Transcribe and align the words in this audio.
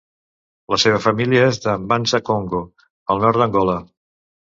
La 0.73 0.79
seva 0.83 1.01
família 1.03 1.45
és 1.51 1.61
de 1.67 1.71
M'banza-Kongo, 1.83 2.65
al 3.17 3.25
nord 3.29 3.45
d'Angola. 3.45 3.81